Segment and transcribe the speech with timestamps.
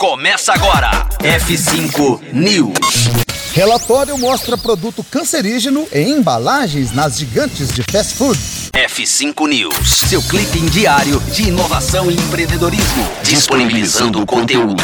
[0.00, 1.06] Começa agora.
[1.18, 3.10] F5 News.
[3.52, 8.40] Relatório mostra produto cancerígeno em embalagens nas gigantes de fast food.
[8.72, 9.90] F5 News.
[10.08, 13.06] Seu clipe diário de inovação e empreendedorismo.
[13.24, 14.82] Disponibilizando o conteúdo.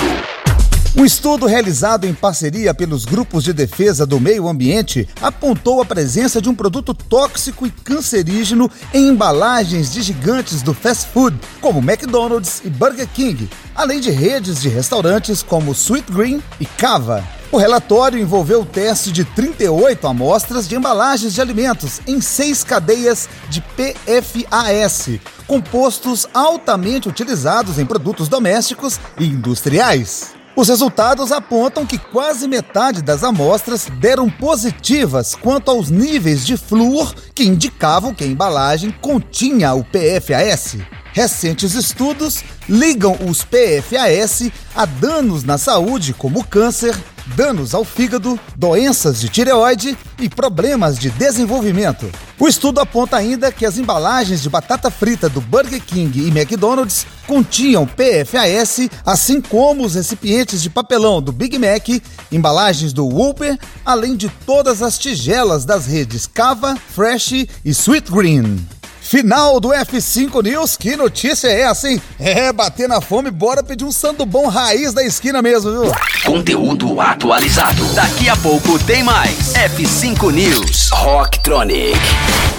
[0.99, 6.41] Um estudo realizado em parceria pelos grupos de defesa do meio ambiente apontou a presença
[6.41, 12.63] de um produto tóxico e cancerígeno em embalagens de gigantes do fast food, como McDonald's
[12.65, 17.23] e Burger King, além de redes de restaurantes como Sweet Green e Cava.
[17.53, 23.29] O relatório envolveu o teste de 38 amostras de embalagens de alimentos em seis cadeias
[23.51, 30.35] de PFAS, compostos altamente utilizados em produtos domésticos e industriais.
[30.57, 37.15] Os resultados apontam que quase metade das amostras deram positivas quanto aos níveis de flúor
[37.35, 40.79] que indicavam que a embalagem continha o PFAS.
[41.13, 46.97] Recentes estudos ligam os PFAS a danos na saúde, como câncer,
[47.35, 52.11] danos ao fígado, doenças de tireoide e problemas de desenvolvimento.
[52.39, 57.07] O estudo aponta ainda que as embalagens de batata frita do Burger King e McDonald's
[57.27, 61.89] continham PFAS, assim como os recipientes de papelão do Big Mac,
[62.31, 68.76] embalagens do Whopper, além de todas as tigelas das redes Cava, Fresh e Sweet Green.
[69.07, 72.03] Final do F5 News, que notícia é essa, hein?
[72.19, 75.93] É, bater na fome, bora pedir um sandubom raiz da esquina mesmo, viu?
[76.25, 77.85] Conteúdo atualizado.
[77.95, 79.53] Daqui a pouco tem mais.
[79.53, 80.91] F5 News.
[80.91, 81.97] Rocktronic.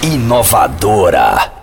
[0.02, 1.57] Inovadora.